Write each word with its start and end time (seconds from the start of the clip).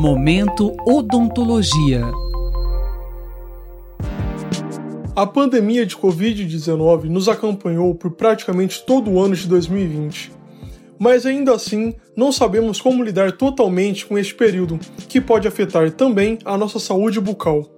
Momento 0.00 0.76
Odontologia. 0.86 2.04
A 5.16 5.26
pandemia 5.26 5.84
de 5.84 5.96
Covid-19 5.96 7.06
nos 7.06 7.28
acompanhou 7.28 7.92
por 7.96 8.12
praticamente 8.12 8.86
todo 8.86 9.10
o 9.10 9.20
ano 9.20 9.34
de 9.34 9.48
2020. 9.48 10.30
Mas 11.00 11.26
ainda 11.26 11.52
assim, 11.52 11.96
não 12.16 12.30
sabemos 12.30 12.80
como 12.80 13.02
lidar 13.02 13.32
totalmente 13.32 14.06
com 14.06 14.16
este 14.16 14.36
período, 14.36 14.78
que 15.08 15.20
pode 15.20 15.48
afetar 15.48 15.90
também 15.90 16.38
a 16.44 16.56
nossa 16.56 16.78
saúde 16.78 17.20
bucal. 17.20 17.68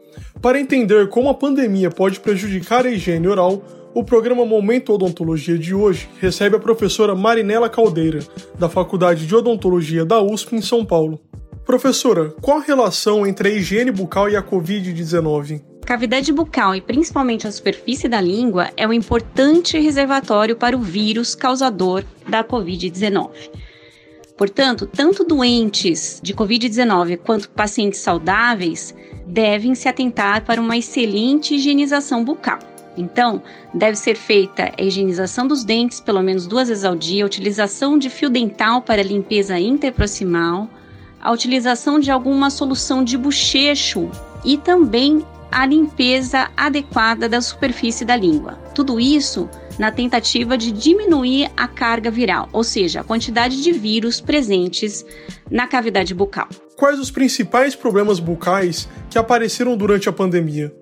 Para 0.42 0.60
entender 0.60 1.08
como 1.08 1.30
a 1.30 1.34
pandemia 1.34 1.90
pode 1.90 2.20
prejudicar 2.20 2.84
a 2.84 2.90
higiene 2.90 3.28
oral, 3.28 3.62
o 3.94 4.04
programa 4.04 4.44
Momento 4.44 4.92
Odontologia 4.92 5.56
de 5.56 5.74
hoje 5.74 6.06
recebe 6.20 6.56
a 6.56 6.60
professora 6.60 7.14
Marinela 7.14 7.70
Caldeira, 7.70 8.20
da 8.58 8.68
Faculdade 8.68 9.26
de 9.26 9.34
Odontologia 9.34 10.04
da 10.04 10.20
USP 10.20 10.56
em 10.56 10.60
São 10.60 10.84
Paulo. 10.84 11.18
Professora, 11.70 12.34
qual 12.42 12.58
a 12.58 12.62
relação 12.62 13.24
entre 13.24 13.48
a 13.48 13.52
higiene 13.52 13.92
bucal 13.92 14.28
e 14.28 14.34
a 14.34 14.42
Covid-19? 14.42 15.62
Cavidade 15.86 16.32
bucal 16.32 16.74
e 16.74 16.80
principalmente 16.80 17.46
a 17.46 17.52
superfície 17.52 18.08
da 18.08 18.20
língua 18.20 18.72
é 18.76 18.88
um 18.88 18.92
importante 18.92 19.78
reservatório 19.78 20.56
para 20.56 20.76
o 20.76 20.80
vírus 20.80 21.36
causador 21.36 22.02
da 22.28 22.42
Covid-19. 22.42 23.30
Portanto, 24.36 24.84
tanto 24.84 25.22
doentes 25.22 26.18
de 26.20 26.34
Covid-19 26.34 27.18
quanto 27.18 27.48
pacientes 27.48 28.00
saudáveis 28.00 28.92
devem 29.24 29.76
se 29.76 29.88
atentar 29.88 30.44
para 30.44 30.60
uma 30.60 30.76
excelente 30.76 31.54
higienização 31.54 32.24
bucal. 32.24 32.58
Então, 32.96 33.40
deve 33.72 33.96
ser 33.96 34.16
feita 34.16 34.72
a 34.76 34.82
higienização 34.82 35.46
dos 35.46 35.62
dentes 35.62 36.00
pelo 36.00 36.20
menos 36.20 36.48
duas 36.48 36.66
vezes 36.66 36.82
ao 36.82 36.96
dia, 36.96 37.24
utilização 37.24 37.96
de 37.96 38.10
fio 38.10 38.28
dental 38.28 38.82
para 38.82 39.04
limpeza 39.04 39.56
interproximal, 39.56 40.68
a 41.20 41.30
utilização 41.32 42.00
de 42.00 42.10
alguma 42.10 42.50
solução 42.50 43.04
de 43.04 43.16
bochecho 43.16 44.10
e 44.44 44.56
também 44.56 45.24
a 45.50 45.66
limpeza 45.66 46.48
adequada 46.56 47.28
da 47.28 47.40
superfície 47.40 48.04
da 48.04 48.16
língua. 48.16 48.52
Tudo 48.74 49.00
isso 49.00 49.48
na 49.78 49.90
tentativa 49.90 50.56
de 50.56 50.70
diminuir 50.70 51.50
a 51.56 51.66
carga 51.66 52.10
viral, 52.10 52.48
ou 52.52 52.62
seja, 52.62 53.00
a 53.00 53.04
quantidade 53.04 53.62
de 53.62 53.72
vírus 53.72 54.20
presentes 54.20 55.04
na 55.50 55.66
cavidade 55.66 56.14
bucal. 56.14 56.48
Quais 56.76 56.98
os 56.98 57.10
principais 57.10 57.74
problemas 57.74 58.20
bucais 58.20 58.88
que 59.10 59.18
apareceram 59.18 59.76
durante 59.76 60.08
a 60.08 60.12
pandemia? 60.12 60.72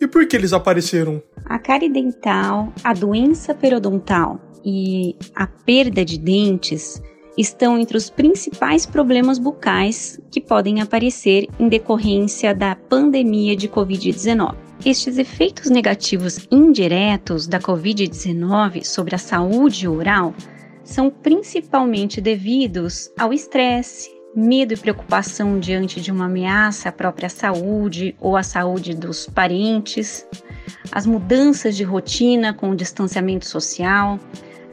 E 0.00 0.06
por 0.06 0.26
que 0.26 0.36
eles 0.36 0.52
apareceram? 0.52 1.22
A 1.44 1.58
cárie 1.58 1.88
dental, 1.88 2.72
a 2.82 2.92
doença 2.92 3.54
periodontal 3.54 4.40
e 4.64 5.16
a 5.34 5.46
perda 5.46 6.04
de 6.04 6.18
dentes 6.18 7.00
estão 7.36 7.78
entre 7.78 7.96
os 7.96 8.08
principais 8.08 8.86
problemas 8.86 9.38
bucais 9.38 10.18
que 10.30 10.40
podem 10.40 10.80
aparecer 10.80 11.46
em 11.58 11.68
decorrência 11.68 12.54
da 12.54 12.74
pandemia 12.74 13.54
de 13.56 13.68
Covid-19. 13.68 14.54
Estes 14.84 15.18
efeitos 15.18 15.70
negativos 15.70 16.46
indiretos 16.50 17.46
da 17.46 17.58
Covid-19 17.58 18.84
sobre 18.84 19.14
a 19.14 19.18
saúde 19.18 19.88
oral 19.88 20.34
são 20.84 21.10
principalmente 21.10 22.20
devidos 22.20 23.10
ao 23.18 23.32
estresse, 23.32 24.10
medo 24.34 24.74
e 24.74 24.76
preocupação 24.76 25.58
diante 25.58 26.00
de 26.00 26.12
uma 26.12 26.26
ameaça 26.26 26.90
à 26.90 26.92
própria 26.92 27.28
saúde 27.28 28.14
ou 28.20 28.36
à 28.36 28.42
saúde 28.42 28.94
dos 28.94 29.26
parentes, 29.26 30.26
as 30.92 31.06
mudanças 31.06 31.74
de 31.74 31.82
rotina 31.82 32.52
com 32.52 32.70
o 32.70 32.76
distanciamento 32.76 33.46
social, 33.46 34.20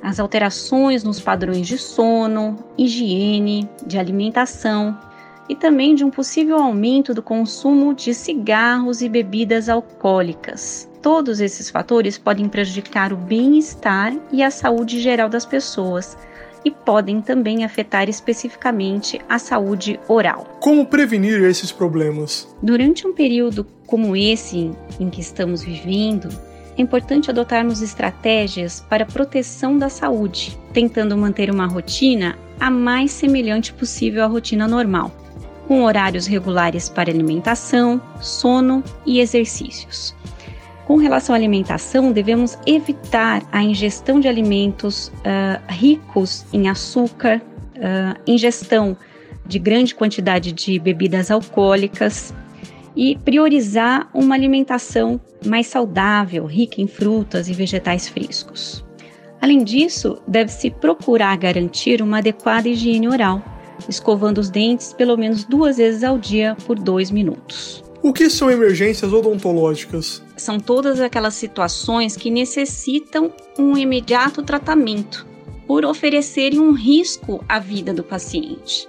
as 0.04 0.20
alterações 0.20 1.04
nos 1.04 1.22
padrões 1.22 1.66
de 1.66 1.78
sono, 1.78 2.58
higiene, 2.78 3.70
de 3.88 3.98
alimentação 3.98 4.96
e 5.48 5.56
também 5.56 5.96
de 5.96 6.04
um 6.04 6.10
possível 6.10 6.58
aumento 6.58 7.14
do 7.14 7.22
consumo 7.22 7.94
de 7.94 8.14
cigarros 8.14 9.02
e 9.02 9.08
bebidas 9.08 9.70
alcoólicas. 9.70 10.90
Todos 11.02 11.40
esses 11.40 11.70
fatores 11.70 12.18
podem 12.18 12.50
prejudicar 12.50 13.14
o 13.14 13.18
bem-estar 13.18 14.14
e 14.32 14.44
a 14.44 14.52
saúde 14.52 15.00
geral 15.00 15.30
das 15.30 15.46
pessoas 15.46 16.18
e 16.66 16.72
podem 16.72 17.22
também 17.22 17.66
afetar 17.66 18.08
especificamente 18.10 19.20
a 19.28 19.38
saúde 19.38 20.00
oral. 20.08 20.58
Como 20.62 20.86
prevenir 20.86 21.44
esses 21.44 21.72
problemas? 21.72 22.48
Durante 22.62 23.06
um 23.06 23.14
período 23.14 23.66
como 23.86 24.16
esse 24.16 24.72
em 24.98 25.10
que 25.10 25.20
estamos 25.20 25.62
vivendo, 25.62 26.30
é 26.78 26.82
importante 26.82 27.30
adotarmos 27.30 27.82
estratégias 27.82 28.84
para 28.90 29.06
proteção 29.06 29.78
da 29.78 29.90
saúde, 29.90 30.58
tentando 30.74 31.16
manter 31.18 31.52
uma 31.52 31.68
rotina 31.68 32.38
a 32.60 32.70
mais 32.70 33.12
semelhante 33.12 33.74
possível 33.74 34.24
à 34.24 34.28
rotina 34.28 34.68
normal, 34.68 35.12
com 35.68 35.84
horários 35.84 36.26
regulares 36.26 36.90
para 36.90 37.12
alimentação, 37.12 38.02
sono 38.20 38.84
e 39.06 39.20
exercícios. 39.20 40.16
Com 40.86 40.98
relação 40.98 41.34
à 41.34 41.38
alimentação, 41.38 42.12
devemos 42.12 42.58
evitar 42.66 43.42
a 43.52 43.64
ingestão 43.64 44.20
de 44.20 44.28
alimentos 44.28 45.08
uh, 45.08 45.62
ricos 45.70 46.46
em 46.52 46.68
açúcar, 46.68 47.42
uh, 47.76 48.20
ingestão 48.28 48.98
de 49.46 49.60
grande 49.60 49.96
quantidade 49.96 50.52
de 50.52 50.80
bebidas 50.80 51.32
alcoólicas, 51.32 52.34
e 52.96 53.18
priorizar 53.18 54.10
uma 54.14 54.36
alimentação 54.36 55.20
mais 55.46 55.68
saudável, 55.68 56.46
rica 56.46 56.82
em 56.82 56.88
frutas 56.88 57.50
e 57.50 57.54
vegetais 57.54 58.08
frescos. 58.08 58.84
Além 59.42 59.64
disso, 59.64 60.22
deve-se 60.28 60.70
procurar 60.70 61.36
garantir 61.38 62.02
uma 62.02 62.20
adequada 62.20 62.70
higiene 62.70 63.10
oral, 63.10 63.44
escovando 63.90 64.38
os 64.38 64.50
dentes 64.50 64.94
pelo 64.94 65.18
menos 65.18 65.44
duas 65.44 65.78
vezes 65.78 66.04
ao 66.04 66.18
dia 66.18 66.56
por 66.66 66.80
dois 66.80 67.12
minutos. 67.12 67.84
O 68.02 68.12
que 68.12 68.30
são 68.30 68.52
emergências 68.52 69.14
odontológicas? 69.14 70.22
São 70.36 70.60
todas 70.60 71.00
aquelas 71.00 71.34
situações 71.34 72.18
que 72.18 72.30
necessitam 72.30 73.32
um 73.58 73.78
imediato 73.78 74.44
tratamento, 74.44 75.26
por 75.66 75.86
oferecerem 75.86 76.60
um 76.60 76.74
risco 76.74 77.44
à 77.48 77.60
vida 77.60 77.94
do 77.94 78.04
paciente. 78.04 78.88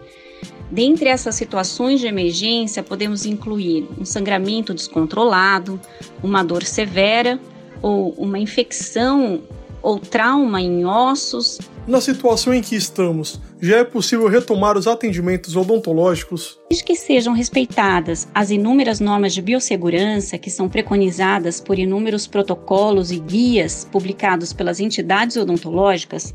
Dentre 0.70 1.08
essas 1.08 1.34
situações 1.34 2.00
de 2.00 2.06
emergência, 2.06 2.82
podemos 2.82 3.24
incluir 3.24 3.86
um 3.98 4.04
sangramento 4.04 4.74
descontrolado, 4.74 5.80
uma 6.22 6.42
dor 6.42 6.64
severa 6.64 7.38
ou 7.82 8.10
uma 8.12 8.38
infecção 8.38 9.42
ou 9.84 9.98
trauma 9.98 10.62
em 10.62 10.86
ossos. 10.86 11.58
Na 11.86 12.00
situação 12.00 12.54
em 12.54 12.62
que 12.62 12.74
estamos, 12.74 13.38
já 13.60 13.76
é 13.76 13.84
possível 13.84 14.26
retomar 14.26 14.78
os 14.78 14.86
atendimentos 14.86 15.54
odontológicos? 15.54 16.58
Desde 16.70 16.82
que 16.82 16.96
sejam 16.96 17.34
respeitadas 17.34 18.26
as 18.34 18.50
inúmeras 18.50 18.98
normas 19.00 19.34
de 19.34 19.42
biossegurança 19.42 20.38
que 20.38 20.50
são 20.50 20.66
preconizadas 20.66 21.60
por 21.60 21.78
inúmeros 21.78 22.26
protocolos 22.26 23.12
e 23.12 23.18
guias 23.18 23.86
publicados 23.92 24.54
pelas 24.54 24.80
entidades 24.80 25.36
odontológicas, 25.36 26.34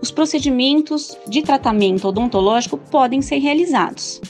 os 0.00 0.10
procedimentos 0.10 1.16
de 1.26 1.42
tratamento 1.42 2.08
odontológico 2.08 2.76
podem 2.76 3.22
ser 3.22 3.38
realizados. 3.38 4.20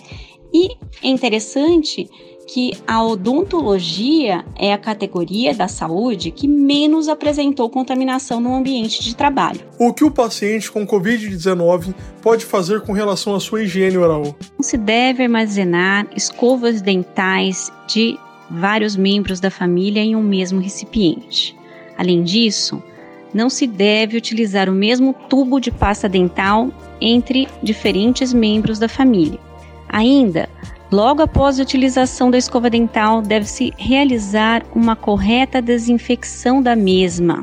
E 0.53 0.69
é 1.03 1.09
interessante 1.09 2.09
que 2.47 2.73
a 2.87 3.03
odontologia 3.03 4.45
é 4.57 4.73
a 4.73 4.79
categoria 4.79 5.55
da 5.55 5.67
saúde 5.67 6.31
que 6.31 6.47
menos 6.47 7.09
apresentou 7.09 7.71
contaminação 7.71 8.41
no 8.41 8.55
ambiente 8.55 9.03
de 9.03 9.17
trabalho. 9.17 9.61
O 9.79 9.93
que 9.93 10.05
o 10.05 10.11
paciente 10.11 10.71
com 10.71 10.87
Covid-19 10.87 11.95
pode 12.23 12.45
fazer 12.45 12.83
com 12.83 12.93
relação 12.93 13.35
à 13.35 13.41
sua 13.41 13.63
higiene 13.63 13.97
oral? 13.97 14.37
Não 14.57 14.63
se 14.63 14.77
deve 14.77 15.23
armazenar 15.23 16.07
escovas 16.15 16.81
dentais 16.81 17.73
de 17.87 18.19
vários 18.51 18.95
membros 18.95 19.41
da 19.41 19.51
família 19.51 20.01
em 20.01 20.15
um 20.15 20.23
mesmo 20.23 20.61
recipiente. 20.61 21.57
Além 21.97 22.23
disso, 22.23 22.83
não 23.35 23.51
se 23.51 23.67
deve 23.67 24.17
utilizar 24.17 24.71
o 24.71 24.73
mesmo 24.73 25.13
tubo 25.29 25.61
de 25.61 25.71
pasta 25.71 26.09
dental 26.09 26.71
entre 27.01 27.49
diferentes 27.63 28.33
membros 28.33 28.79
da 28.79 28.89
família. 28.89 29.39
Ainda, 29.89 30.49
logo 30.91 31.21
após 31.21 31.59
a 31.59 31.63
utilização 31.63 32.31
da 32.31 32.39
escova 32.39 32.71
dental, 32.71 33.21
deve-se 33.21 33.73
realizar 33.77 34.65
uma 34.75 34.95
correta 34.95 35.61
desinfecção 35.61 36.63
da 36.63 36.77
mesma. 36.77 37.43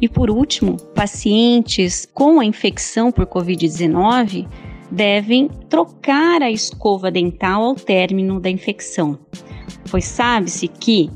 E 0.00 0.08
por 0.08 0.30
último, 0.30 0.76
pacientes 0.94 2.08
com 2.12 2.40
a 2.40 2.44
infecção 2.44 3.12
por 3.12 3.26
Covid-19 3.26 4.48
devem 4.90 5.48
trocar 5.68 6.42
a 6.42 6.50
escova 6.50 7.10
dental 7.10 7.62
ao 7.62 7.74
término 7.74 8.40
da 8.40 8.50
infecção, 8.50 9.18
pois 9.90 10.04
sabe-se 10.04 10.66
que 10.66 11.10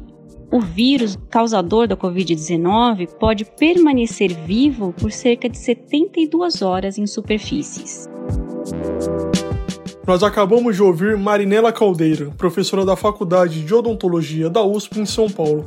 o 0.54 0.60
vírus 0.60 1.18
causador 1.30 1.88
da 1.88 1.96
Covid-19 1.96 3.08
pode 3.18 3.44
permanecer 3.44 4.32
vivo 4.46 4.92
por 4.92 5.10
cerca 5.10 5.48
de 5.48 5.58
72 5.58 6.62
horas 6.62 6.96
em 6.96 7.08
superfícies. 7.08 8.08
Nós 10.06 10.22
acabamos 10.22 10.76
de 10.76 10.82
ouvir 10.82 11.16
Marinela 11.16 11.72
Caldeira, 11.72 12.30
professora 12.38 12.84
da 12.84 12.94
Faculdade 12.94 13.64
de 13.64 13.74
Odontologia 13.74 14.48
da 14.48 14.62
USP 14.62 15.00
em 15.00 15.06
São 15.06 15.28
Paulo. 15.28 15.66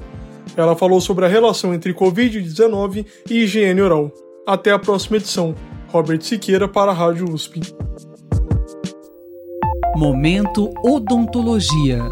Ela 0.55 0.73
falou 0.73 1.01
sobre 1.01 1.25
a 1.25 1.27
relação 1.27 1.73
entre 1.73 1.93
Covid-19 1.93 3.05
e 3.29 3.39
higiene 3.39 3.81
oral. 3.81 4.09
Até 4.47 4.71
a 4.71 4.79
próxima 4.79 5.17
edição. 5.17 5.53
Robert 5.89 6.21
Siqueira 6.21 6.65
para 6.65 6.91
a 6.91 6.93
Rádio 6.93 7.29
USP. 7.29 7.59
Momento 9.97 10.71
Odontologia. 10.81 12.07